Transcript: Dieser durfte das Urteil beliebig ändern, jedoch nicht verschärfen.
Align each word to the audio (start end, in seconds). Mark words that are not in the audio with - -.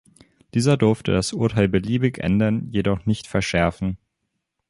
Dieser 0.55 0.77
durfte 0.77 1.11
das 1.11 1.31
Urteil 1.31 1.69
beliebig 1.69 2.17
ändern, 2.17 2.67
jedoch 2.71 3.05
nicht 3.05 3.27
verschärfen. 3.27 3.99